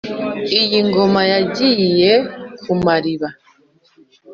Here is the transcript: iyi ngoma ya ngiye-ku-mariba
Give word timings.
iyi 0.61 0.79
ngoma 0.87 1.21
ya 1.31 1.39
ngiye-ku-mariba 1.45 3.29